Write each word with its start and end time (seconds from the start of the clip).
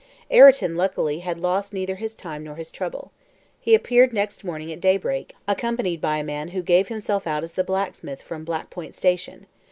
Ayrton 0.31 0.75
luckily 0.75 1.19
had 1.19 1.37
lost 1.39 1.73
neither 1.75 1.93
his 1.93 2.15
time 2.15 2.43
nor 2.43 2.55
his 2.55 2.71
trouble. 2.71 3.11
He 3.59 3.75
appeared 3.75 4.13
next 4.13 4.43
morning 4.43 4.73
at 4.73 4.81
daybreak, 4.81 5.35
accompanied 5.47 6.01
by 6.01 6.17
a 6.17 6.23
man 6.23 6.47
who 6.47 6.63
gave 6.63 6.87
himself 6.87 7.27
out 7.27 7.43
as 7.43 7.53
the 7.53 7.63
blacksmith 7.63 8.23
from 8.23 8.43
Black 8.43 8.71
Point 8.71 8.95
Station. 8.95 9.45